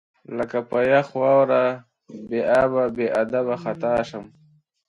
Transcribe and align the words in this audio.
لکه 0.37 0.57
په 0.69 0.77
یخ 0.93 1.07
واوره 1.21 1.63
بې 2.29 2.41
ابه، 2.61 2.83
بې 2.95 3.07
ادب 3.21 3.45
خطا 3.61 3.93
شم 4.09 4.25